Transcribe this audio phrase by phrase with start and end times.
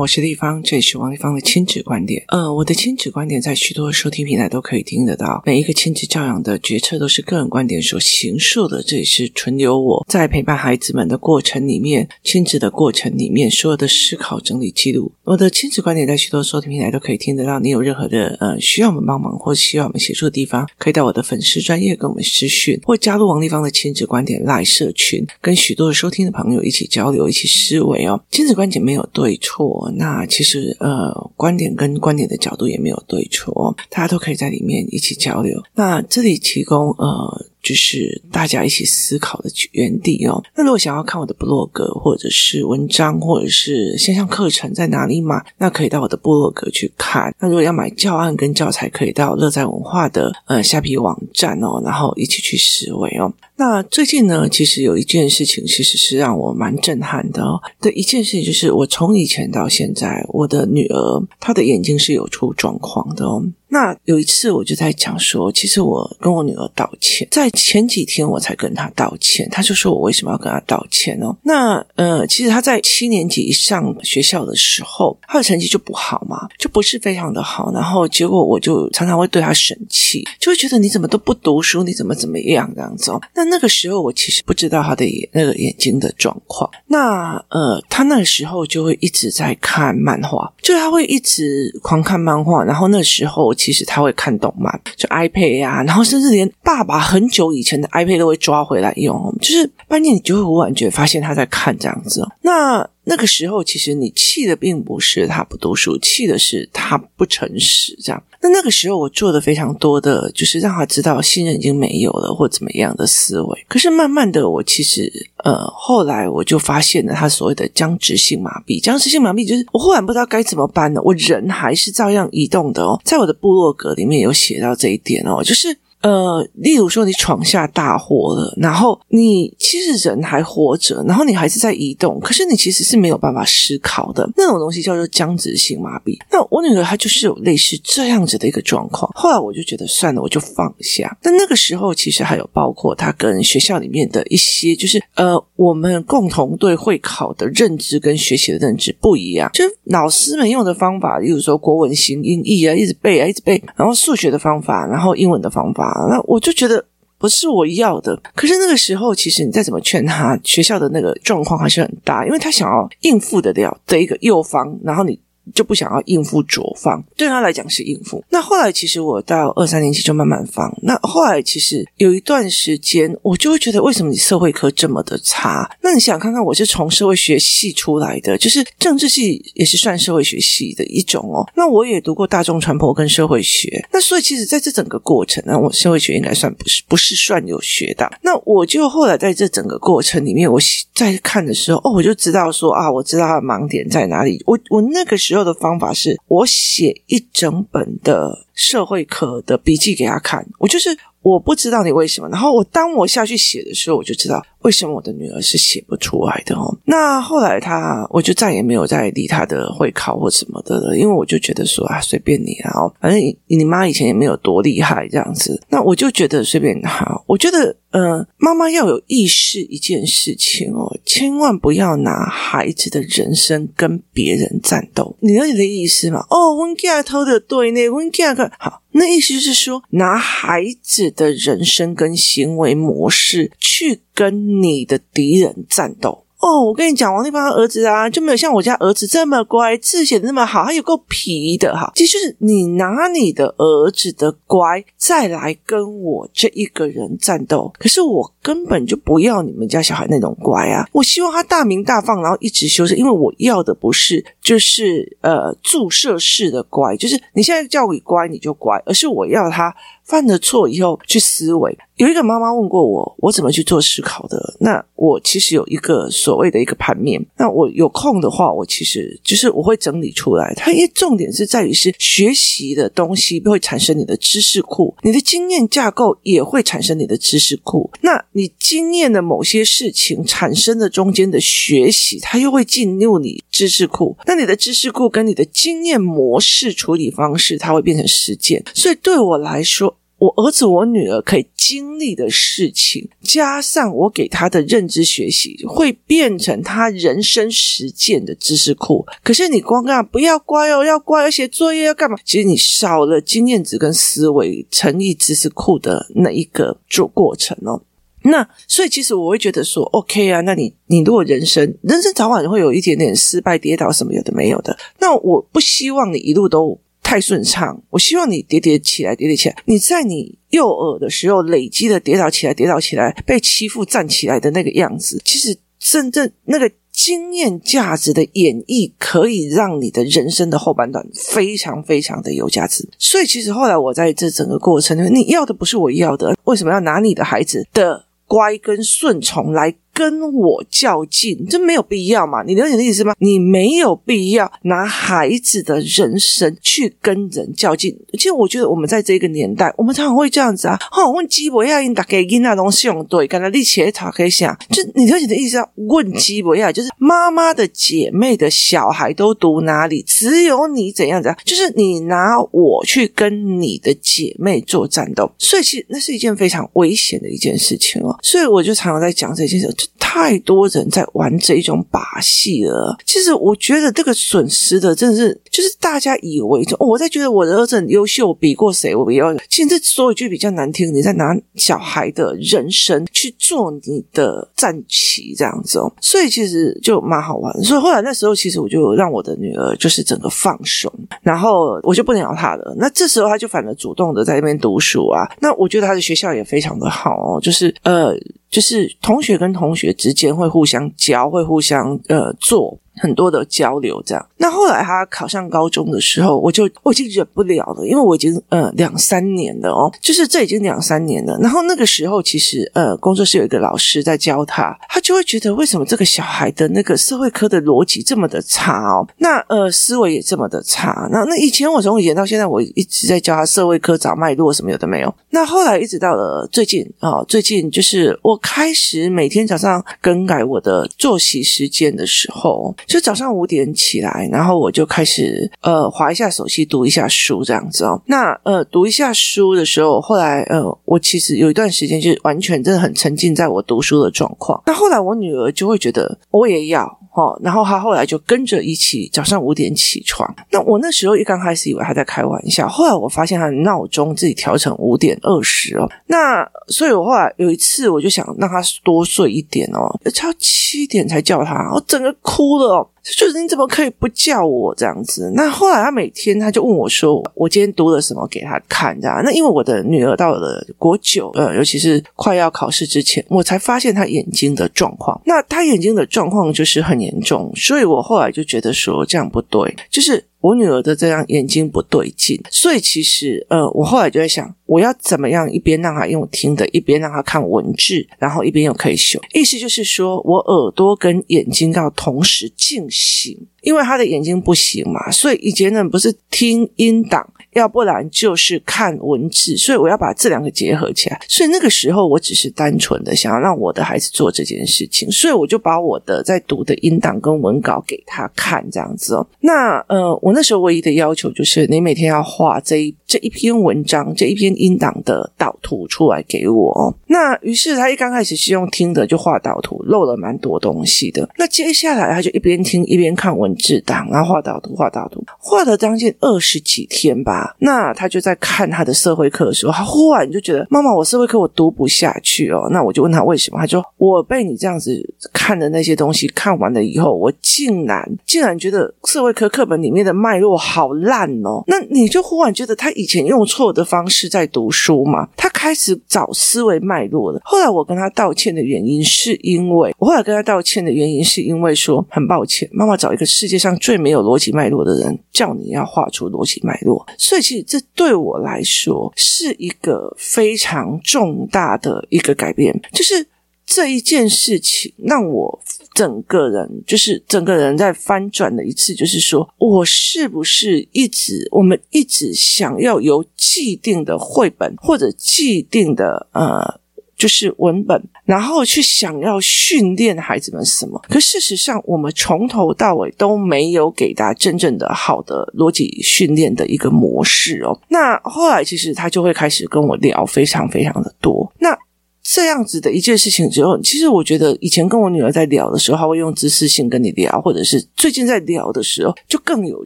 [0.00, 2.24] 我是丽芳，这里是王立芳的亲子观点。
[2.28, 5.42] 呃，我的亲子观点在许多收听平台都可以听得到。
[5.44, 15.12] 每一个亲子教养的决策都是个人观点所形塑的，这也是存留我在陪伴孩子们的过程里面，亲子的过程里面所有的思考整理记录。
[15.24, 17.60] 我的亲子观点在许多收听平台都可以听得到。
[17.60, 28.24] 你有任何的呃需要我们帮忙或需要我们协助的地方，可以到我的粉丝专业跟我们私讯，或加入王立芳的亲子观点赖社群，跟许多的收听的朋友一起交流，一起思维哦。
[28.30, 29.89] 亲子观点没有对错。
[29.90, 35.62] 那其实呃，观点跟观点的角度也没有对错，大家都可以在里面一起交流。
[35.74, 40.42] 那这里提供呃，就是大家一起思考的原地哦。
[40.56, 47.34] 那如果想要看我的部落格或者是文章或者是线上课程在哪里买，那可以到我的部落格去看。
[47.38, 53.32] 那如果要买教案跟教材，可以到乐在文化的呃虾皮网站哦，然后一起去思维哦。
[53.56, 57.60] 那最近呢，其实有一件事情，其实是让我蛮震撼的哦。
[57.80, 63.44] 的一件事情就是，我从以前到现在，我的女儿她的眼睛是有出状况的哦。
[63.72, 71.36] 那有一次，我就在讲说，其实我跟我女儿道歉，在前几天我才跟她道歉，她就说我为什么要跟她道歉哦？
[71.44, 83.22] 那呃，其实她在七年级上学校的时候，她的成绩就不好嘛，就不是非常的好，然后结果我就常常会对她生气，就会觉得你怎么都不读书，你怎么怎么样这样子哦。
[83.34, 93.54] 那那个时候我其实不知道她的眼那个眼睛的状况，那呃，她那个时候就会一直在看漫画，就她会一直狂看漫画，然后那时候。
[93.60, 102.26] 其实他会看动漫，就 iPad 呀、啊，然后甚至连爸爸很久以前的 iPad 都会抓回来用，就是半夜你就会忽然觉得发现他在看这样子。
[102.40, 108.22] 那那个时候，其实你气的并不是他不读书，气的是他不诚实这样。
[108.40, 113.66] 那那个时候，我做的非常多的，就是让他知道信任已经没有了，或怎么样的思维。
[113.68, 115.12] 可是慢慢的，我其实
[115.44, 118.80] 呃，后来我就发现了他所谓的僵直性麻痹。
[118.80, 122.98] 僵直性麻痹就是我忽然不知道该怎么办了，我人还是照样移动的哦。
[123.04, 125.76] 在我的部落格里面有写到这一点哦，就是。
[126.02, 136.16] 呃，例如说你闯下大祸了，然后你其实人还活着，然后你还是在移动，可是你其实是没有办法思考的，那种东西叫做僵直性麻痹。
[136.30, 141.14] 那我女儿她就是有类似这样子的一个状况，后来我就觉得算了，我就放下。
[141.22, 155.89] 但那个时候其实还有包括她跟学校里面的一些，就是呃，我们共同对会考的认知跟学习的认知不一样，就老师们用的方法，例如说国文形音义啊，一直背啊，一直背，然后数学的方法，然后英文的方法。
[155.90, 156.84] 啊，那我就觉得
[157.18, 158.20] 不是我要的。
[158.34, 165.18] 可是那个时候，其实你再怎么劝他，学校的那个状况还是很大，因为他想要应付得了这一个右方，然后你。
[165.54, 168.22] 就不想要应付左方，对他来讲是应付。
[168.30, 170.72] 那后来其实我到二三年级就慢慢放。
[170.82, 175.68] 那后来其实有一段时间，我就会觉得为什么你社会科这么的差？
[175.82, 181.44] 那你想看看，我是从社会学系出来的，就是政治系也是算社会学系的一种哦。
[181.56, 188.10] 那我也读过大众传播跟社会学，那所以其实在这整个过程呢，我社会学应该算不是不是算有学的。
[188.22, 190.60] 那我就后来在这整个过程里面，我
[190.94, 194.40] 在看的时候，哦，我就知道说啊，我知道他的盲点在哪里。
[194.46, 195.39] 我我那个时候。
[195.44, 206.76] 的方法是我写一整本的社会课的笔记给他看，我就是我不知道你为什么，然后我当我下去写的时候，我就知道为什么我的女儿是写不出来的哦。
[206.84, 217.76] 那后来他，我就再也没有再理他的会考或什么的了，因为我就觉得说啊，随便你啊，反正你你妈以前也没有多厉害这样子，那我就觉得随便他，我觉得。
[217.90, 225.16] 呃，妈妈要有意识一件事情哦，千万不要拿孩子的人生跟别人战斗。
[225.18, 226.24] 你了解的意思吗？
[226.30, 236.26] 哦，温家偷的对呢，温家个好，那意思就是说，拿孩子的人生跟行为模式去跟你的敌人战斗。
[236.40, 241.90] 哦，我跟你讲，王立芳他儿子啊，就没有像我家儿子这么乖，字写的那么好，他有够皮的哈。
[241.94, 250.86] 其实就是你拿你的儿子的乖，再来跟我这一个人战斗，可是我根本就不要你们家小孩那种乖啊！
[250.92, 259.74] 我希望他大鸣大放，然后一直修正，因为我要的不是就是呃注射式的乖，就是你现在叫你乖你就乖，而是我要他。
[260.02, 261.78] 犯了错以后去思维。
[262.00, 264.54] 有一个妈妈问过我，我怎么去做思考的？
[264.58, 267.22] 那我其实有一个所谓的一个盘面。
[267.36, 270.54] 那我有空的话，我其实就是我会整理出来。
[270.56, 277.90] 它因为重点是在于是学习的东西会产生你的知识库，你的经验架构也会产生你的知识库。
[278.00, 284.16] 那你经验的某些事情产生的中间的学习，它又会进入你知识库。
[284.24, 288.64] 那你的知识库跟你的经验模式处理方式，它会变成实践。
[288.72, 289.94] 所以对我来说。
[290.20, 299.04] 我儿子、我女儿可以经历的事情，加上我给他的认知学习，会变成他人生实践的知识库。
[299.24, 302.18] 可是你光干不要乖哦，要乖，要写作业，要干嘛？
[302.22, 307.82] 其实你少了经验值跟思维成立知识库的那一个做过程哦。
[308.22, 316.78] 那所以其实我会觉得说，OK 啊，那你你如果人生人生早晚会有一点点失败、跌倒什么有的没有的，那我不希望你一路都
[317.10, 319.56] 太顺畅，我希望你跌跌起来，跌跌起来。
[319.64, 332.88] 你在你幼儿的时候累积的跌倒起来、跌倒起来、被欺负站起来的那个样子，其实真正那个经验价值的演绎，可以让你的人生的后半段非常非常的有价值。
[332.96, 342.42] 所以其实后来我在这整个过程里面，你要的不是我要的，为什么要拿你的孩子的乖跟顺从来跟我较劲，这没有必要嘛？
[342.42, 343.12] 你了解的意思吗？
[343.18, 347.94] 你没有必要拿孩子的人生去跟人较劲。
[348.14, 350.78] 其实我觉得我们在这个年代，我们常常会这样子啊。
[350.90, 360.02] 哈，问鸡伯亚因打给因那东西用对，跟他立起来查可以想，就你了解的意思啊问鸡伯亚，就是妈妈的姐妹的小孩都读哪里？
[360.06, 361.36] 只有你怎样子啊？
[361.44, 368.18] 就是你拿我去跟你的姐妹做战斗，所以其实那是一件非常危险的一件事情哦。
[368.22, 369.68] 所以我就常常在讲这件事。
[369.98, 372.96] 太多人在玩这一种把戏了。
[373.04, 378.94] 其实我觉得这个损失的真的是，就是大家以为就、我在觉得我的儿子很优秀，比过谁？
[378.94, 385.92] 我比较其实说一句比较难听，你在拿小孩的人生去做你的战旗这样子哦。
[386.00, 387.52] 所以其实就蛮好玩。
[387.62, 390.92] 所以后来那时候，其实我就让我的女儿就是整个放松，
[391.22, 392.74] 然后我就不鸟她了。
[392.78, 395.30] 那这时候她就反而主动的在那边读书啊。
[395.40, 398.16] 那我觉得她的学校也非常的好哦，就是呃。
[398.50, 402.78] 就是同学跟同学之间会互相教，会互相呃做。
[403.00, 404.26] 很多的交流，这样。
[404.36, 411.38] 那后来他考上高中的时候，我就我已经忍不了了，因为我已经呃两三年了哦，就是这已经两三年了。
[411.40, 421.08] 然后那个时候，其实呃工作室有一个老师在教他，他就会觉得为什么这个小孩的那个社会科的逻辑这么的差哦，那呃思维也这么的差。
[421.10, 425.14] 那那以前我从以前到现在，我一直在教他社会科找脉络什么有的没有。
[425.30, 432.74] 那后来一直到了最近啊，最近就是我开始每天早上更改我的作息时间的时候。
[432.90, 438.02] 就早上五点起来，然后我就开始呃划一下手机，读一下书这样子哦。
[438.06, 444.60] 那呃读一下书的时候，后来呃我其实有一段时间就完全真的很沉浸在我读书的状况。
[444.66, 446.99] 那后来我女儿就会觉得我也要。
[447.12, 450.32] 哦，然后他后来就跟着一起早上五点起床。
[450.50, 455.90] 那我那时候一刚开始以为他在开玩笑，后来我发现他的闹钟自己调成五点二十哦。
[456.06, 462.88] 那所以我后来有一次我就想让他多睡一点哦，超七点才叫他，我整个哭了。
[463.02, 465.30] 就是你怎么可以不叫我这样子？
[465.34, 469.20] 那后来他每天他就问我说：“我今天读了什么给他看？”这样。
[469.24, 475.20] 那因为我的女儿到了国九，呃，尤其是快要考试之前，我才发现她眼睛的状况。
[475.24, 480.24] 那她眼睛的状况就是很严重，所以我后来就觉得说这样不对，就是。
[480.40, 489.20] 我女儿的这样眼睛不对劲，所以其实呃，我后来就在想，我要怎么样一边让她用听的，一边让她看文字，然后一边又可以修。
[489.34, 497.30] 意思就是说我耳朵跟眼睛要同时进行，因为她的眼睛不行嘛，所以以前呢不是听音档。
[497.52, 501.20] 要不然就是看文字，所以我要把这两个结合起来。
[501.28, 509.26] 所以那个时候，我只是单纯的想要让我的孩子做这件事情，所以我就把我的在读的音档跟文稿给他看，这样子哦。
[509.40, 516.94] 那呃，我那时候唯一的要求就是，你每天要画这一这一篇文章、这一篇音档的导图出来给我哦。
[517.08, 521.28] 那于是他一刚开始是用听的，就画导图，漏了蛮多东西的。
[521.36, 527.39] 那接下来他就一边听一边看文字档，然后画导图、画导图，画了将近二十几天吧。
[527.58, 532.68] 那他就在看他的社会课的时候，他忽然就觉得妈妈，我社会课我读不下去哦。
[532.70, 541.62] 那我就问他为什么，他说我被你这样子看的那些东西看完了以后，我竟然竟然觉得社会课课本里面的脉络好烂哦。
[541.66, 545.28] 那你就忽然觉得他以前用错的方式在读书嘛？
[545.36, 547.40] 他开始找思维脉络了。
[547.44, 557.06] 后来我跟他道歉的原因是因为，我后来跟他道歉的原因是因为说很抱歉，妈妈找一个世界上最没有逻辑脉络的人，叫你要画出逻辑脉络。
[557.30, 563.24] 所以其实这对我来说是一个非常重大的一个改变，就是
[563.64, 565.60] 这一件事情让我
[565.94, 576.79] 整个人，就是整个人在翻转的一次，就是说我是不是一直我们一直想要有既定的绘本或者既定的呃。
[577.20, 580.98] 就是文本，然后去想要训练孩子们什么。
[581.10, 587.78] 可事实上，我们从头到尾都没有给他真正的好的逻辑训练的一个模式哦。
[587.90, 591.52] 那后来其实他就会开始跟我聊非常非常的多。
[591.58, 591.76] 那
[592.22, 599.84] 这样子的一件事情之后，其实我觉得以前跟我女儿在聊的时候，她会用知识性跟你聊，或者是最近在聊的时候就更有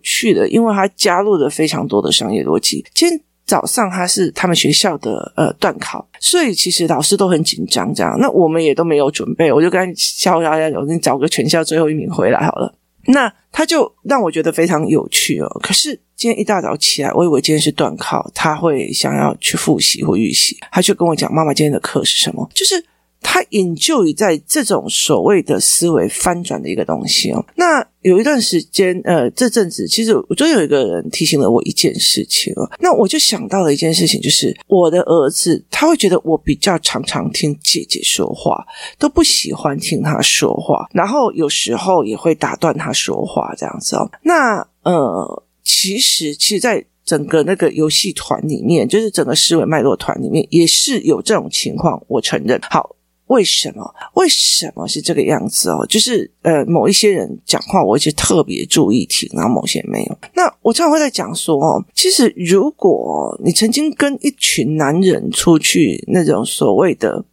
[0.00, 2.84] 趣了，因为她加入了非常多的商业逻辑。
[2.94, 12.74] 今天早上他是他们学校的呃段考，所以其实老师都很紧张，这样，那我们也都没有准备，我就跟他笑笑笑，我给你找个全校最后一名回来好了。
[13.06, 15.60] 那他就让我觉得非常有趣哦。
[15.62, 22.84] 可是今天一大早起来，我以为今天是断考，他会想要去复习或预习，他就跟我讲：“妈妈，今天的课是什么？”就是。
[23.24, 27.44] 他引咎于在这种所谓的思维翻转的一个东西哦。
[27.56, 32.70] 那有一段时间，呃，这阵子其实我就有一个人提醒了我一件事情哦。
[32.78, 38.64] 那我就想到了一件事情，就是我的儿子他会觉得我比较常常听姐姐说话，
[38.98, 44.08] 都不喜欢听他说话，然后有时候也会打断他说话这样子哦。
[44.22, 52.60] 那呃，其实其实，在整个那个游戏团里面，就是整个思维脉络团里面，也是有这种情况，我承认。
[52.70, 52.93] 好。
[53.28, 53.94] 为什么？
[54.14, 55.84] 为什么是这个样子哦？
[55.86, 60.18] 就是呃，某一些人讲话，我就特别注意听，然后某些人没有。
[60.34, 67.24] 那我常常会在讲说哦，其实如果你曾经跟一群男人出去，那种所谓的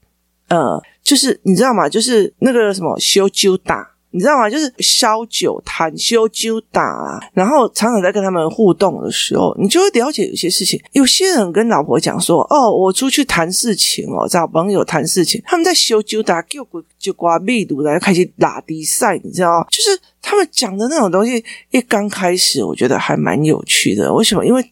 [0.48, 1.88] 呃，就是你知道吗？
[1.90, 3.91] 就是那个什么修鸠打。
[4.12, 4.50] 你知道吗？
[4.50, 10.82] 就是烧酒谈修揪打，然后常常在跟他们互动的时候，你就会了解有些事情。
[10.92, 16.68] 有些人跟老婆讲说：“哦，我出去谈事情哦，找朋友谈事情。”他们在修揪打，就
[17.00, 19.66] 就刮密度来开始打比赛，你知道吗？
[19.70, 24.14] 就是他们讲的那种东西，一刚开始我觉得还蛮有趣的。
[24.14, 24.46] 为什么？
[24.46, 24.72] 因为。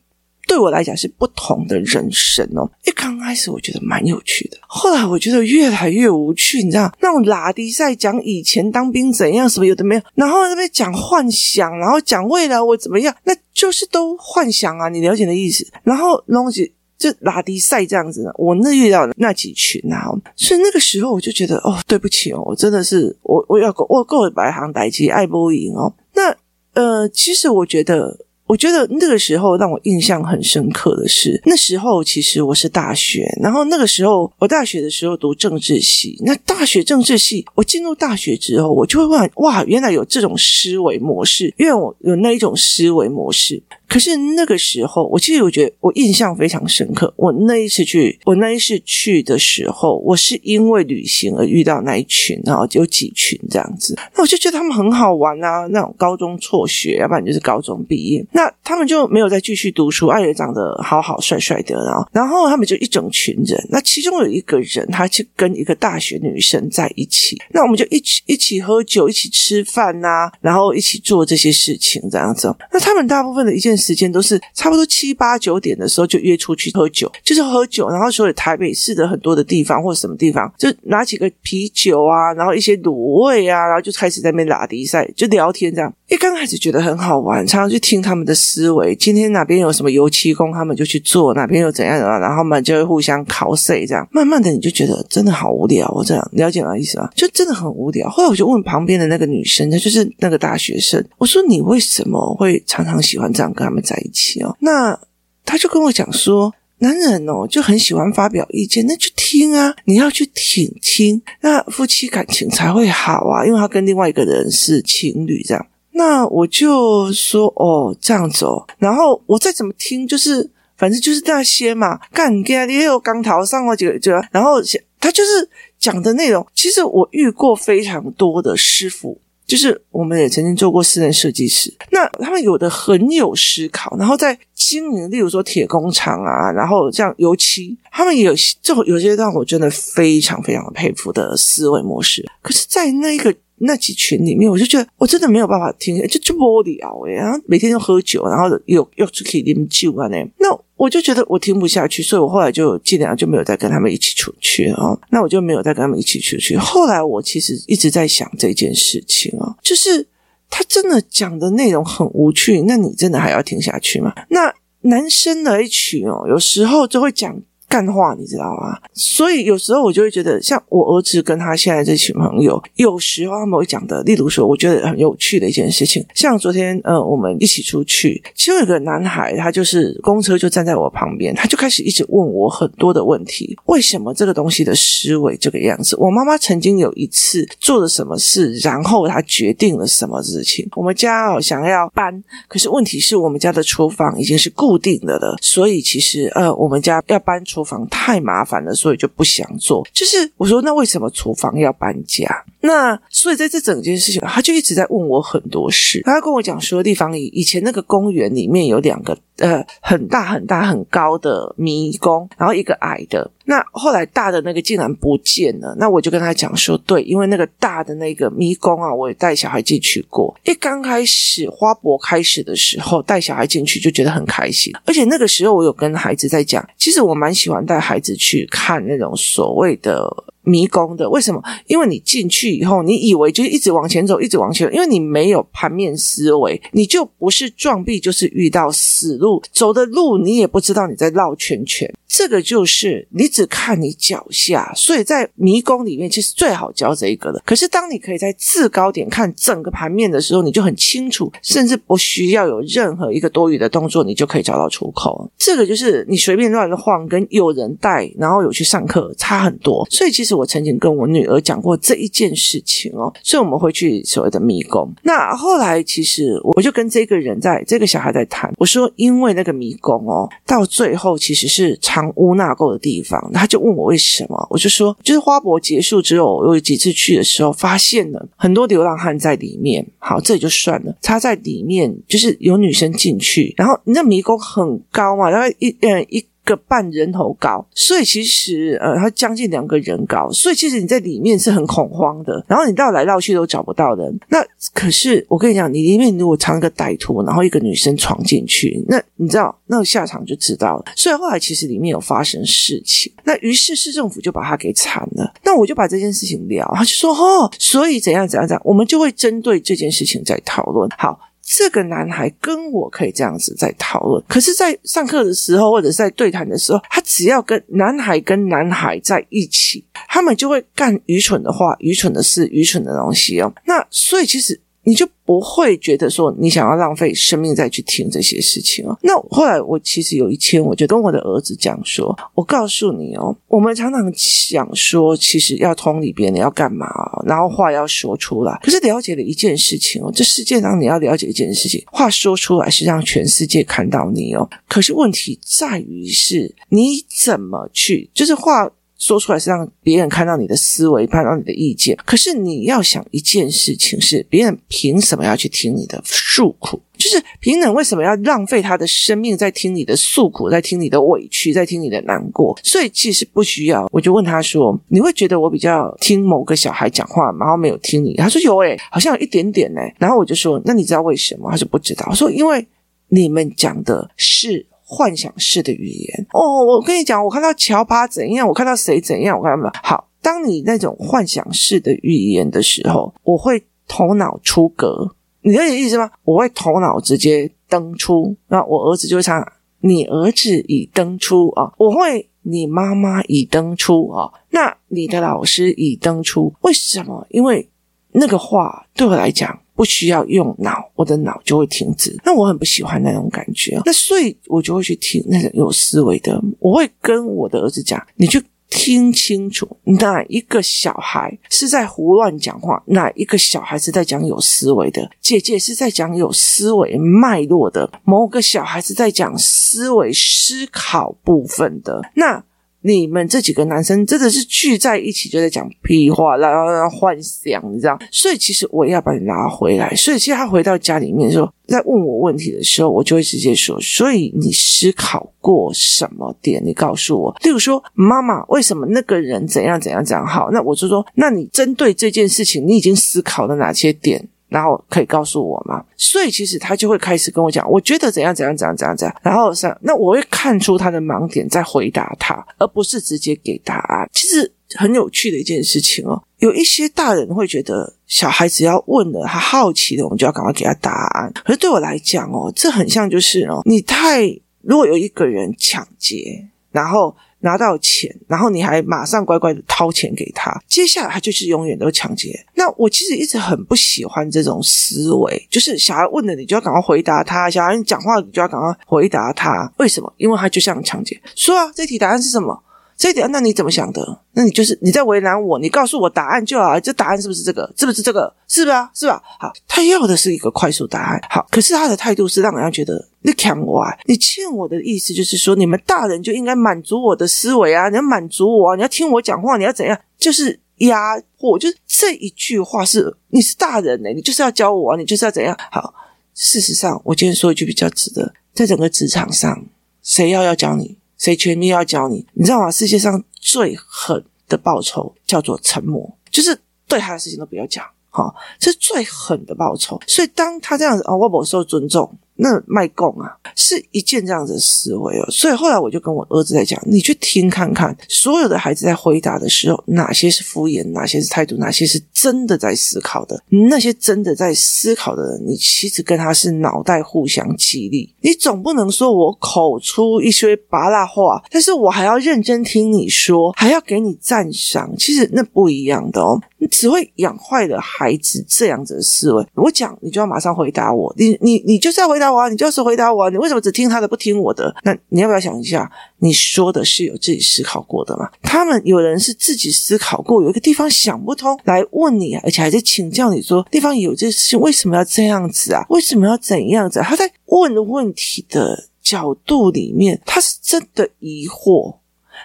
[0.49, 2.67] 对我来讲是不同的人生哦。
[2.83, 6.63] 一刚开始我觉得蛮有趣的，后来我觉得越来越无趣。
[6.63, 14.89] 你知道那种拉迪赛讲以前当兵怎样什么有的没有，然后那边讲幻想，然后讲未来我怎么样，那就是都幻想啊。
[14.89, 15.67] 你了解的意思？
[15.83, 18.31] 然后东西就拉迪赛这样子呢。
[18.35, 25.93] 我那遇到的那几群啊，所以那个时候我就觉得哦，对不起哦，我真的是我我要我够白行代机爱波赢哦。
[26.15, 26.35] 那
[26.73, 28.25] 呃，其实我觉得。
[28.49, 36.17] 我觉得那个时候让我印象很深刻的是，那时候其实我是大学，然后那个时候我大学的时候读政治系。
[36.25, 43.61] 那大学政治系，我进入大学之后，我就会问：哇，原来有这种思维模式，因为我有那一种思维模式。
[43.89, 47.11] 可是那个时候，我其实我觉得我印象非常深刻。
[47.17, 53.97] 我那一次去，我那一次去的时候，我是因为旅行而遇到那一群，然后有几群这样子。
[54.15, 58.23] 那我就觉得他们很好玩啊，那种高中辍学，要不然就是高中毕业。
[58.31, 63.59] 那他们就没有再继续读书，而且长得好好帅帅的，然后然后他们就一整群人。
[63.71, 67.35] 那其中有一个人，他去跟一个大学女生在一起。
[67.49, 72.55] 那我们就一起一起喝酒，一起吃饭呐、然后一起做这些事情这样子。
[72.71, 73.78] 那他们大部分的一件。
[73.79, 85.93] 时间都是差不多七八九点的时候就约出去喝酒，就是喝酒，然后所以台北市的很多的地方或者什么地方，就拿几个啤酒啊，然后一些卤味啊，然后就开始在那边拉迪赛，就聊天这样。
[86.09, 88.95] 一刚开始觉得很好玩，常常去听他们的思维。
[88.95, 94.07] 今天哪边有什么油漆工，他们就去做；哪边有怎样的，然后我们就会互相考试这样。
[94.11, 97.07] 慢慢的，你就觉得真的好无聊，我这样了解我的意思吗？
[97.15, 98.09] 就真的很无聊。
[98.09, 104.57] 后来我就问旁边的那个女生，她就是那个大学生，我说你为什么会常常喜欢这样跟他们在一起哦？
[104.61, 104.99] 那
[105.45, 115.63] 她就跟我讲说，男人哦就很喜欢发表意见，那就听啊，你要去挺听，那夫妻感情才会好啊，因为他跟另外一个人是情侣这样。
[115.99, 124.61] 那我就说哦，这样子哦，然后我再怎么听，就是反正就是那些嘛，干给你有刚逃上或者就，然后
[124.97, 143.35] 他就是讲的内容，其实我遇过非常多的师傅，就是我们也曾经做过私人设计师，那他们有的很有思考，然后在经营，例如说铁工厂啊，然后像油漆，他们也有这有些让我真的非常非常佩服的思维模式，可是，在那个。
[143.59, 154.99] 那几群里面，我就觉得我真的没有办法听，就就无聊诶，然后每天都喝酒，然后又又出去饮酒啊那，那我就觉得我听不下去，所以我后来就尽量就没有再跟他们一起出去哦。
[155.11, 156.55] 那我就没有再跟他们一起出去。
[156.57, 160.07] 后来我其实一直在想这件事情啊，就是
[160.49, 164.13] 他真的讲的内容很无趣，那你真的还要听下去吗？
[164.29, 167.41] 那男生的一群哦，有时候就会讲。
[167.69, 168.77] 干话，你知道吗？
[168.93, 185.95] 所以有时候我就会觉得，像我儿子跟他现在这群朋友，有时候他们会讲的，例如说，我觉得很有趣的一件事情，像昨天呃，我们一起出去，其中有个男孩，他就是公车就站在我旁边，他就开始一直问我很多的问题，为什么这个东西的思维这个样子？
[185.97, 190.67] 我妈妈曾经有一次做了什么事，然后他决定了什么事情？
[190.75, 199.85] 我们家哦想要搬，可是问题是我们家的厨房已经是固定的了，所以其实呃，我们家要搬厨厨房太麻烦了，所以就不想做。
[199.91, 202.25] 就是我说，那为什么厨房要搬家？
[202.61, 206.01] 那所以在这整件事情，他就一直在问我很多事。
[206.05, 213.29] 他跟我讲说，地方以以前那个公园里面有两个呃很大很大很高的迷宫，然后一个矮的。
[213.45, 215.75] 那后来大的那个竟然不见了。
[215.79, 220.37] 那我就跟他讲说，对，因为那个大的那个迷宫啊，我也带小孩进去过。
[220.43, 224.71] 一刚开始花博开始的时候，带小孩进去就觉得很开心。
[224.85, 230.07] 而且那个时候我有跟孩子在讲，其实我蛮喜欢带孩子去看那种所谓的。
[230.49, 231.41] 迷宫的，为什么？
[231.67, 241.91] 因为你进去以后，你以为就一直往前走，一直往前走，因为你没有盘面思维，你就不是撞壁，就是遇到死路，走的路你也不知道你在绕圈圈。
[242.07, 247.41] 这个就是你只看你脚下，所以在迷宫里面其实最好教这一个的。
[247.45, 255.29] 可是当你可以在制高点看整个盘面的时候，你就很清楚，甚至不需要有任何一个多余的动作，你就可以找到出口。
[255.37, 259.87] 这个就是你随便乱晃，跟有人带，然后有去上课差很多。
[259.91, 264.91] 所以其实我曾经跟我女儿讲过这一件事情哦，所以我们会去所谓的迷宫。
[265.03, 279.85] 那后来其实我就跟这个人在这个小孩在谈，我说因为那个迷宫哦，到最后其实是藏污纳垢的地方，他就问我为什么，我就说，就是花博结束之后，我有几次去的时候，发现了很多流浪汉在里面。
[279.97, 286.25] 好，这也就算了，他在里面就是有女生进去，然后那迷宫很高嘛，然后一嗯一。
[286.49, 292.43] 个半人头高，所以其实呃，它将近两个人高，所以其实你在里面是很恐慌的。
[292.47, 294.19] 然后你绕来绕去都找不到人。
[294.29, 300.85] 那可是我跟你讲，你里面如果藏一个歹徒，然后一个女生闯进去，那你知道那个下场就知道了。
[300.95, 305.31] 所以后来其实里面有发生事情，那于是市政府就把他给铲了。
[305.43, 310.89] 那我就把这件事情聊，他就说哦，所以怎样怎样怎样，我们就会针对这件事情在讨论。
[310.97, 311.19] 好。
[311.51, 323.51] 这个男孩跟我可以这样子在讨论，可是，在上课的时候或者在对谈的时候，他只要跟男孩跟男孩在一起，他们就会干愚蠢的话、愚蠢的事、愚蠢的东西哦。
[323.65, 324.61] 那所以其实。
[324.89, 328.97] 你就不会觉得说你想要浪费生命再去听这些事情哦。
[329.03, 336.87] 那后来我其实有一天，我就跟我的儿子讲说：“我告诉你哦，我们常常想说，其实要同理别人要干嘛，
[337.27, 338.59] 然后话要说出来。
[338.63, 344.49] 可是了解了一件事情哦，这世界上你要了解一件事情，话说出来是让全世界看到你哦。
[344.67, 348.67] 可是问题在于是你怎么去，就是话。”
[348.99, 351.97] 说出来是让别人看到你的思维，看到你的意见。
[352.05, 356.79] 可是你要想一件事情是，别人凭什么要去听你的诉苦？
[356.97, 362.59] 就是凭人为什么要浪费他的生命在听你的诉苦，在听你的委屈，在听你的难过？
[362.61, 363.87] 所以其实不需要。
[363.89, 372.67] 我就问他说：“你会觉得我比较听某个小孩讲话，然后没有听你？”他说：“有诶，好像有一点点诶。”然后我就说：“那你知道为什么？”他说：“不知道。”我说：“因为
[373.07, 379.71] 你们讲的是。”幻想式的语言哦，我跟你讲，我看到乔巴怎样，我看到谁怎样，我看到没有？
[379.83, 386.09] 好，当你那种幻想式的语言的时候，我会头脑出格，你了解意思吗？
[386.23, 389.47] 我会头脑直接登出，那我儿子就会唱，
[389.81, 397.27] 你儿子已登出啊，我会，你妈妈已登出啊，那你的老师已登出，为什么？
[397.29, 397.69] 因为
[398.13, 399.59] 那个话对我来讲。
[399.79, 402.13] 不需要用脑，我的脑就会停止。
[402.25, 406.37] 那我很不喜欢那种感觉，那所以我就会去听那种有思维的。
[406.59, 415.09] 我会跟我的儿子讲：“你去听清楚，哪一个小孩是在胡乱讲话，哪一个小孩是在讲有思维的。
[415.21, 422.01] 姐姐是在讲有思维脉络的，某个小孩是在讲思维思考部分的。
[422.15, 422.43] 那。”
[422.81, 427.99] 你们这几个男生真的是聚在一起就在讲屁话，然后然后幻想，你知道？
[428.11, 429.93] 所以其实我也要把你拉回来。
[429.95, 436.61] 所以其实他回到家里面的时候，在问我问题的时候，我就会直接说：所以你思考过什么点？
[436.65, 437.35] 你告诉我。
[437.43, 440.49] 例如说，妈妈为什么那个人怎样怎样怎样好？
[440.51, 444.29] 那我就说，那你针对这件事情，你已经思考了哪些点？
[444.49, 445.83] 然后可以告诉我吗？
[445.95, 449.15] 所以其实他就会开始跟我讲，我觉得怎样怎样怎样怎样怎样。
[449.21, 454.09] 然后是那我会看出他的盲点，再回答他，而不是直接给答案。
[454.11, 456.21] 其实很有趣的一件事情哦。
[456.39, 461.31] 有一些大人会觉得小孩子要问了，他好奇的，我们就要赶快给他答案。
[461.45, 464.25] 可是对我来讲哦，这很像就是哦，你太
[464.61, 472.45] 如果有一个人抢劫，然后拿到钱，然后你还马上乖乖的掏钱给他，接下来他就是永远都抢劫。
[472.55, 480.13] 那我其实一直很不喜欢这种思维，就是小孩问了你就要赶快回答他，小孩你讲话你就要赶快回答他，为什么？
[480.17, 481.19] 因为他就像抢劫。
[481.35, 482.63] 说啊，这题答案是什么？
[482.99, 484.19] 这一点，那你怎么想的？
[484.33, 485.57] 那你就是你在为难我。
[485.57, 487.73] 你告诉我答案就好，这答案是不是这个？
[487.77, 488.35] 是不是这个？
[488.45, 488.91] 是吧？
[488.93, 489.23] 是吧？
[489.39, 491.21] 好，他要的是一个快速答案。
[491.29, 499.97] 好，可是他的态度是让人家觉得你抢我啊，你欠我的意思就是说，你们大人就应该满足我的思维啊，你要满足我啊，你要听我讲话，你要怎样？
[500.17, 505.57] 就是压迫，就是这一句话是你是大人呢，你就是要教我啊，你就是要怎样？
[505.71, 505.93] 好，
[506.35, 509.63] 事实上，我今天说一句比较直的，在整个职场上，
[510.03, 510.97] 谁要要教你？
[511.19, 512.25] 谁全力要教你？
[512.33, 512.71] 你知道吗？
[512.71, 520.01] 世界上最狠的报酬叫做沉默，就是对他的事情都不要讲，哈，这是最狠的报酬。
[520.07, 522.17] 所以当他这样子啊，我不受尊重。
[522.41, 533.43] 那卖供啊，是一件这样子的思维哦，所以后来我就跟我儿子在讲，你去听看看，所有的孩子在回答的时候，哪些是敷衍，哪些是态度，哪些是真的在思考的。
[533.69, 538.15] 那些真的在思考的人，你其实跟他是脑袋互相激励。
[538.21, 546.39] 你总不能说我口出一些芭乐话，但是我还要认真听你说，还要给你赞赏，其实那不一样的哦。
[546.59, 549.45] 你只会养坏了孩子这样子的思维。
[549.55, 552.49] 我讲，你就要马上回答我，你你你就是要回答我啊。
[552.49, 554.75] 你就是回答我啊，你为什么只听他的不听我的？
[554.83, 558.29] 那你要不要想一下，你说的是有自己思考过的吗？
[558.43, 565.85] 他们有人是自己思考过，有一个地方想不通来问你，而且还在请教你说地方有这事情为什么要这样子啊？
[565.89, 566.99] 为什么要怎样子？
[567.01, 571.95] 他在问问题的角度里面，他是真的疑惑，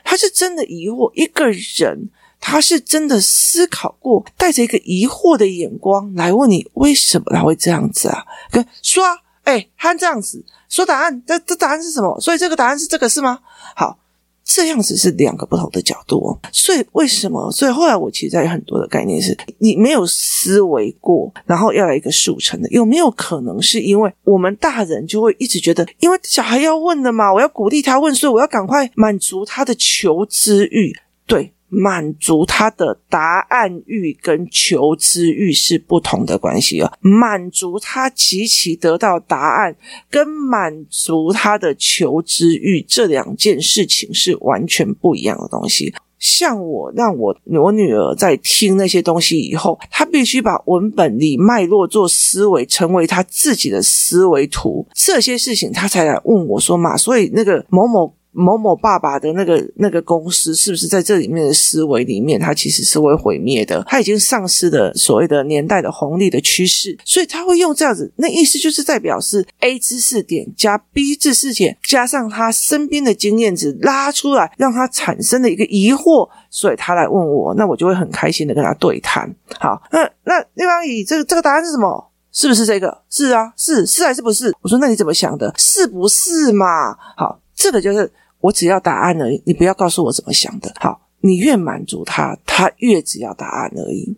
[0.04, 2.10] 他是真的疑惑一个人。
[2.46, 8.22] 他是真的思考过，带着一个疑惑的眼光来问你，为什么他会这样子啊？
[8.50, 12.20] 跟说啊，哎，他这样子说答案，这这答案是什么？
[12.20, 13.40] 所以这个答案是这个是吗？
[13.74, 13.98] 好，
[14.44, 16.38] 这样子是两个不同的角度哦。
[16.52, 17.50] 所以为什么？
[17.50, 30.94] 所以后来我其实在很多的概念是，你没有思维过，然后要来一个速成的，有没有可能是因为我们大人就会一直觉得，因为小孩要问的嘛，我要鼓励他问，所以我要赶快满足他的求知欲，
[31.26, 31.50] 对。
[31.68, 36.92] 满足他的答案欲跟求知欲是不同的关系哦。
[37.00, 39.74] 满足他极其得到答案，
[40.08, 45.92] 跟满足他的求知欲这两件事情是完全不一样的东西。
[46.18, 54.86] 像我让我我女儿在听那些东西以后，她必须把文本里脉络做思维，成为她自己的思维图。
[54.94, 58.14] 这些事情她才来问我说嘛，所以那个某某。
[58.34, 63.82] 某某爸爸的那个那个公司是不是在这里面的思维里面，它其实是会毁灭的？
[63.86, 68.12] 它已经丧失了所谓的年代的红利的趋势，所以他会用这样子。
[68.16, 79.32] 那意思就是在表示 A 知识点加 B 知识点，加上他身边的经验值拉出来，让他产生了一个疑惑，所以他来问我，那我就会很开心的跟他对谈。
[79.60, 82.10] 好，那那另外以这个这个答案是什么？
[82.32, 83.02] 是不是这个？
[83.08, 84.52] 是啊，是是还是不是？
[84.60, 85.54] 我说那你怎么想的？
[85.56, 86.96] 是不是嘛？
[87.16, 88.10] 好，这个就是。
[88.44, 90.70] 我只要答案而已，你不要告诉我怎么想的。
[90.78, 94.14] 好，你越满足他，他越只要答案而已。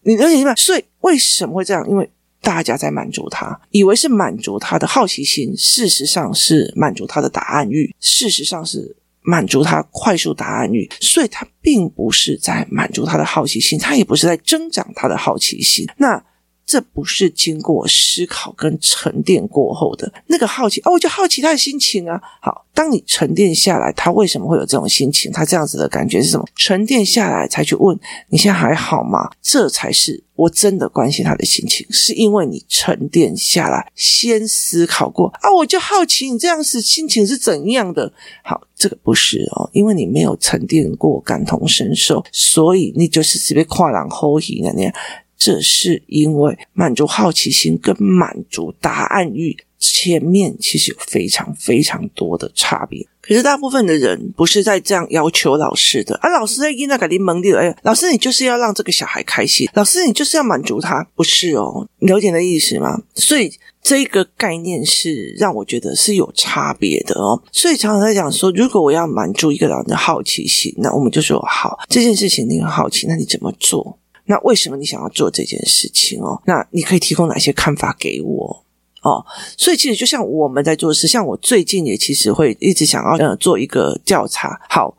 [0.00, 0.54] 你能明白？
[0.54, 1.86] 所以为什么会这样？
[1.86, 2.10] 因为
[2.40, 10.90] 大家在满足他，以为是满足他的好奇心，事实上是满足他的答案欲，事实上是满足他快速答案欲。
[11.00, 15.86] 所以他并不是在满足他的好奇心，他也不是在增长他的好奇心。
[15.98, 16.24] 那。
[16.66, 22.20] 这不是经过思考跟沉淀过后的那个好奇哦，我就好奇他的心情啊。
[22.42, 25.30] 好，当你沉淀下来，他为什么会有这种心情？
[25.30, 26.44] 他这样子的感觉是什么？
[26.56, 27.96] 沉淀下来才去问
[28.28, 29.30] 你现在还好吗？
[29.40, 38.12] 这才是我真的关心他的心情，是因为你沉淀下来，先思考过啊，我就好奇你这样子心情是怎样的。
[38.42, 44.92] 好，这个不是哦，因为你没有沉淀过，感同身受，所以你就是随便跨栏后移那样。
[45.36, 53.06] 这是因为满足好奇心跟满足答案欲前面其实有非常非常多的差别。
[53.20, 61.86] 可是大部分的人不是在这样要求老师的啊，老师在因那个你蒙的，哎，老师你就是要让这个小孩开心，老师你就是要满足他，不是哦？
[61.98, 63.02] 你了解的意思吗？
[63.16, 67.42] 所以这个概念是让我觉得是有差别的哦。
[67.50, 73.98] 所以常常在讲说，如果我要满足一个老人的好奇心，那我们就说好，这件事情你很好奇，那你怎么做？
[74.26, 76.42] 那为什么你想要做这件事情哦？
[76.46, 78.64] 那你可以提供哪些看法给我
[79.02, 79.24] 哦？
[79.56, 84.60] 所以其实就像我们在做事，像我最近也其实会一直想要呃做一个调查。
[84.68, 84.95] 好，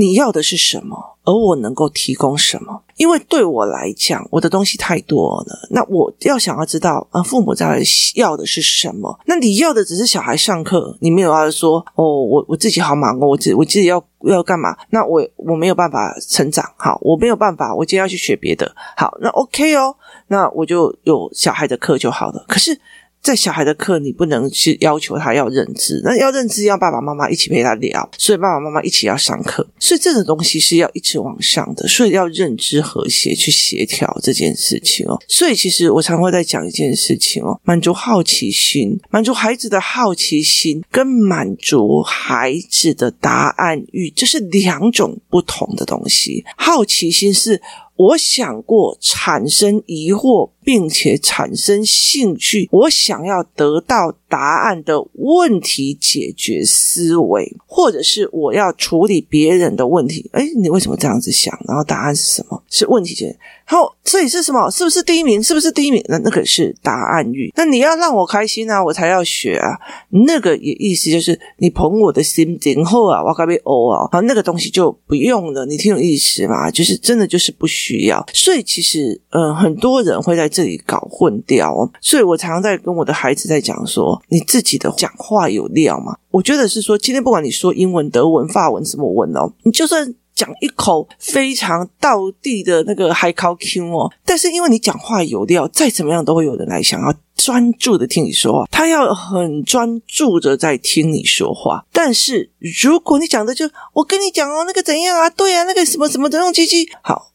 [0.00, 0.96] 你要的是什么？
[1.24, 2.82] 而我能够提供什么？
[2.96, 5.68] 因为对我来讲，我的东西太多了。
[5.70, 7.82] 那我要想要知道，啊，父母在
[8.14, 9.20] 要的是什么？
[9.26, 14.74] 那你要的只是小孩上课，你没有要说，哦，我我自己好忙哦，我自我自己要要干嘛？
[14.88, 19.94] 那我我没有办法成长，好，我没有办法，我今天要去学别的，好，那 OK 哦，
[20.28, 22.44] 那我就有小孩的课就好了。
[22.48, 22.80] 可是。
[23.22, 35.20] 在小孩的课，你不能去要求他要认知，那要认知要爸爸妈妈一起陪他聊，所以爸爸妈妈一起要上课，所以这种东西是要一直往上的，所以要认知和谐去协调这件事情哦。
[35.28, 46.44] 所以其实我常会在讲一件事情哦，满足好奇心，满足孩子的好奇心，跟满足孩子的答案欲，这是两种不同的东西。
[46.56, 47.60] 好奇心是。
[48.00, 60.28] 我想过产生疑惑，并且产生兴趣，我想要得到答案的问题解决思维，或者是我要处理别人的问题。
[60.32, 61.58] 诶，你为什么这样子想？
[61.66, 62.62] 然后答案是什么？
[62.70, 63.38] 是问题解决。
[63.64, 64.70] 好，这里是什么？
[64.70, 65.42] 是不是第一名？
[65.42, 66.04] 是不是第一名？
[66.08, 67.52] 那那个是答案欲。
[67.56, 69.78] 那你要让我开心啊，我才要学啊。
[70.26, 74.08] 那个也意思就是你捧我的心，然后啊，我该被欧啊。
[74.10, 75.64] 好，那个东西就不用了。
[75.66, 76.70] 你听有意思吗？
[76.70, 78.24] 就是真的就是不需要。
[78.34, 81.90] 所以其实，嗯、很多人会在这里搞混掉哦。
[82.00, 86.16] 所以我常常在跟我的孩子在讲说，你自己的讲话有料吗？
[86.30, 90.14] 我觉得是说，今天不管你说英文、德文、法文什么文哦，你就算。
[90.32, 101.84] 讲一口非常道地的那个海口 Q 哦，但是因为你讲话有料，再怎么样都会有人来想要专注的听你说话，他要很专注的在听你说话。
[101.92, 105.28] 但是如果你讲的就我跟你讲哦，那个怎样啊？
[105.28, 107.32] 对啊，那个什么什么的用机器好。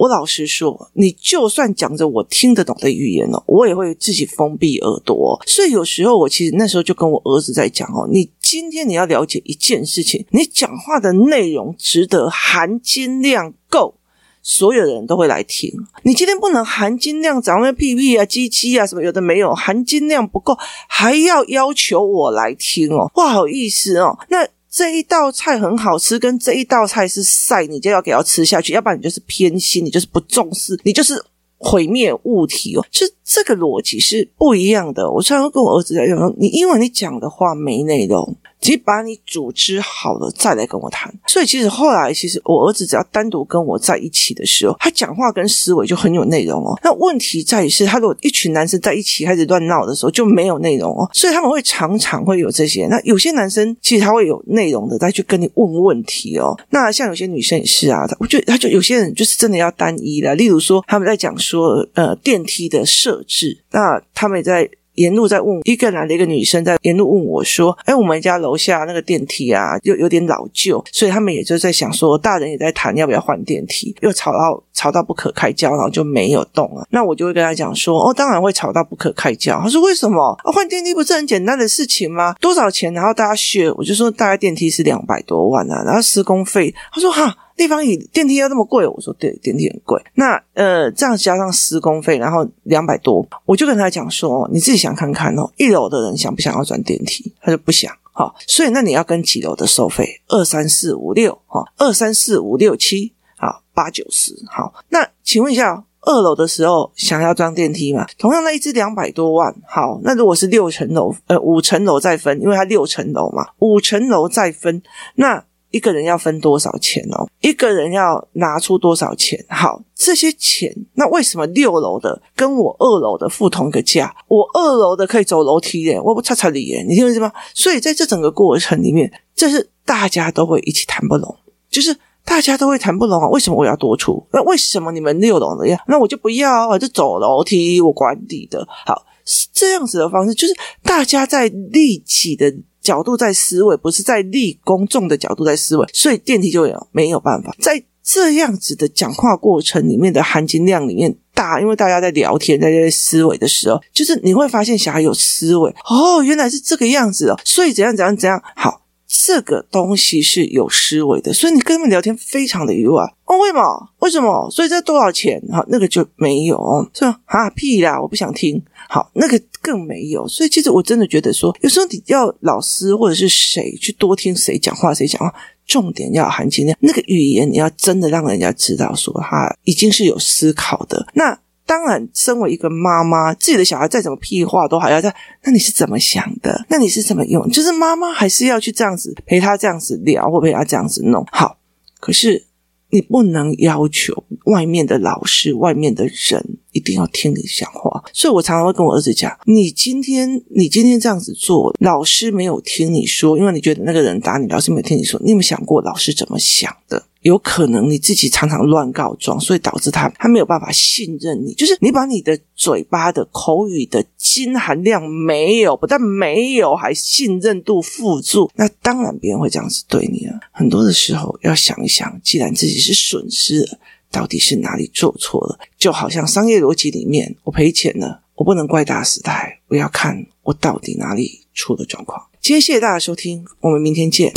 [0.00, 5.38] 我老实说，你就算讲着我听得懂的语言哦，我也会自己封闭耳朵。
[5.46, 13.94] 所以有时候我其实那时候就跟我儿子在讲哦，你今天你要了解一件事情，你讲话的内容值得含金量够，
[14.42, 15.70] 所有的人都会来听。
[16.04, 20.56] 你今天不能含金量长那屁屁啊、鸡鸡啊什么有的没有，含金量不够，
[20.88, 24.48] 还要要求我来听哦，不好意思哦，那。
[24.70, 31.20] 这一道菜很好吃，跟这一道菜是晒，你就要给它吃下去，要不然你就是偏心，你就是不重视，你就是
[31.58, 35.10] 毁灭物体哦，就这个逻辑是不一样的。
[35.10, 38.36] 我常常跟我儿子在讲，你因为你讲的话没内容。
[38.60, 46.78] 其实把你组织好了再来跟我谈，所以其实后来其实我儿子只要单独跟我在一起的时候，他讲话跟思维就很有内容哦。
[46.82, 52.86] 那问题在于是，他如果一群男生在一起开始乱闹的时候就没有内容哦，所以他们会常常会有这些。
[52.88, 56.54] 那有些男生其实他会有内容的再去跟你问问题哦。
[56.70, 64.68] 那像有些女生也是啊，他我觉得他就有些人就是真的要单一的，例如说他们在讲说呃电梯的设置，那他们也在。
[65.00, 76.86] 沿路在问一个男的，一个女生在沿路问我说：“哎，我们家楼下那个电梯啊，又有点老旧，所以他们也就在想说，大人也在谈要不要换电梯，又吵到吵到不可开交，然后就没有动了。
[76.88, 79.60] 那我就会跟他讲说：哦，当然会吵到不可开交。
[79.60, 80.34] 他说为什么？
[80.44, 82.34] 啊，换电梯不是很简单的事情吗？
[82.40, 82.90] 多少钱？
[82.94, 90.02] 然后大家学，我就说大概电梯是两百多万啊，然后施工费，他说哈。”地方以电梯要那么贵，我说对，电梯很贵。
[90.14, 97.34] 那呃，这样加上施工费，然后两百多，我就跟他讲说，你自己想看看哦，一楼的人想不想要转电梯？
[97.42, 97.92] 他就不想。
[98.12, 100.22] 好，所以那你要跟几楼的收费？
[100.28, 104.34] 二三四五六，哈，二三四五六七，好，八九十。
[104.50, 108.06] 好，那请问一下，二楼的时候想要装电梯吗？
[108.18, 109.54] 同样，那一支两百多万。
[109.66, 114.82] 好，那如果是六层楼，呃，五层楼再分，因为它六层楼嘛，五层楼再分，
[115.14, 115.44] 那。
[115.72, 117.28] 一个人要分多少钱哦？
[117.38, 119.38] 一个人要拿出多少钱？
[119.48, 124.12] 好，这些钱，那为什么六楼的跟我二楼的付同一个价？
[124.26, 127.30] 我二楼的可以走楼梯耶，我不差差的耶，你听懂是吗？
[127.54, 131.36] 所以在这整个过程里面，这是大家都会一起谈不拢，
[131.70, 131.96] 就是
[132.30, 133.28] 大家都会谈不拢啊。
[133.28, 134.24] 为什么我要多出？
[134.32, 135.76] 那为什么你们六楼的呀？
[135.88, 138.64] 那我就不要，我就走楼梯，我管理的。
[138.86, 142.54] 好，是这样子的方式，就是大家在利己的。
[142.82, 158.79] 角度在思维，不是在利公众的角度在思维，所以电梯就有没有办法在这样子的讲话过程里面的含金量里面大，因为大家在聊天，在这些思维的时候，就是你会发现小孩有思维哦，原来是这个样子哦，所以怎样怎样怎样好，
[159.12, 163.36] 这个东西是有思维的，所以你跟他们聊天非常的愉快哦。
[163.38, 163.90] 为什么？
[163.98, 164.48] 为什么？
[164.52, 165.42] 所以这多少钱？
[165.50, 166.56] 好，那个就没有，
[166.94, 167.20] 是吧？
[167.24, 168.62] 啊屁啦，我不想听。
[168.88, 175.34] 好，那个更没有，所以其实我真的觉得说，有时候你要老师或者是谁去多听谁讲话，谁讲话，
[175.66, 181.04] 重点要含金量，那个语言你要真的让人家知道说他已经是有思考的。
[181.14, 181.36] 那
[181.70, 186.66] 当然，身为一个妈妈，自己的小孩再怎么屁话都还要在，那你是怎么想的？
[186.68, 187.48] 那你是怎么用？
[187.48, 191.58] 就是妈妈还是要去这样子陪他这样子聊，或陪他这样子弄好。
[192.00, 192.44] 可是
[192.90, 198.02] 你不能要求外面的老师、外面的人一定要听你讲话。
[198.12, 207.04] 所以我常常会跟我儿子讲：你今天你今天这样子做，老师没有听你说，因为你觉得那个人打你，老师没有听你说，你有没有想过老师怎么想的？
[207.22, 211.52] 有可能你自己常常乱告状，所以导致他他没有办法信任你。
[211.54, 220.40] 就是你把你的嘴巴的口语的金含量没有，不但没有，还信任度负数，那当然别人会这样子对你了。
[220.50, 223.78] 很多的时候要想一想，既然自己是损失了，
[224.10, 225.58] 到底是哪里做错了？
[225.78, 232.28] 就好像商业逻辑里面，我赔钱了，我不能怪大时代，我要看我到底哪里出了状况。
[232.40, 234.32] 今天谢谢大家收听，我们明天见。